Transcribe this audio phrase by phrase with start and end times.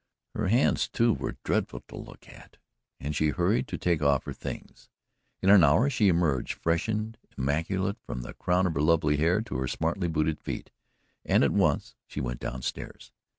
[0.33, 2.57] Her hands, too, were dreadful to look at
[2.99, 4.89] and she hurried to take off her things.
[5.43, 9.67] In an hour she emerged freshened, immaculate from her crown of lovely hair to her
[9.67, 10.71] smartly booted feet,
[11.23, 13.11] and at once she went downstairs.